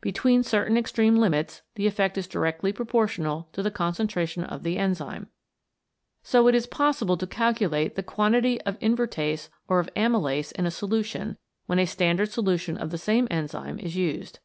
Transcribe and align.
Be 0.00 0.10
tween 0.10 0.42
certain 0.42 0.76
extreme 0.76 1.14
limits 1.14 1.62
the 1.76 1.86
effect 1.86 2.18
is 2.18 2.26
directly 2.26 2.72
proportional 2.72 3.48
to 3.52 3.62
the 3.62 3.70
concentration 3.70 4.42
of 4.42 4.64
the 4.64 4.76
enzyme. 4.76 5.28
So 6.24 6.48
it 6.48 6.56
is 6.56 6.66
possible 6.66 7.16
to 7.16 7.28
calculate 7.28 7.94
the 7.94 8.02
quantity 8.02 8.60
of 8.62 8.76
invertase 8.80 9.50
or 9.68 9.78
of 9.78 9.88
amylase 9.94 10.50
in 10.50 10.66
a 10.66 10.72
solution, 10.72 11.38
when 11.66 11.78
a 11.78 11.86
standard 11.86 12.32
solution 12.32 12.76
of 12.76 12.90
the 12.90 12.98
same 12.98 13.28
enzyme 13.30 13.78
is 13.78 13.94
used. 13.94 14.40